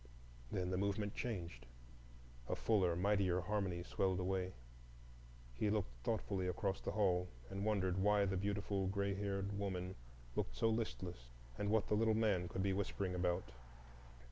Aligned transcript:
Then 0.51 0.71
the 0.71 0.79
movement 0.79 1.13
changed, 1.13 1.67
and 2.49 2.57
fuller, 2.57 2.95
mightier 2.95 3.39
harmony 3.41 3.83
swelled 3.83 4.19
away. 4.19 4.53
He 5.53 5.69
looked 5.69 5.91
thoughtfully 6.03 6.47
across 6.47 6.81
the 6.81 6.93
hall, 6.93 7.27
and 7.51 7.63
wondered 7.63 7.99
why 8.01 8.25
the 8.25 8.35
beautiful 8.35 8.87
gray 8.87 9.13
haired 9.13 9.59
woman 9.59 9.93
looked 10.35 10.55
so 10.55 10.69
listless, 10.71 11.29
and 11.55 11.69
what 11.69 11.87
the 11.87 11.95
little 11.95 12.15
man 12.15 12.47
could 12.47 12.63
be 12.63 12.73
whispering 12.73 13.13
about. 13.13 13.51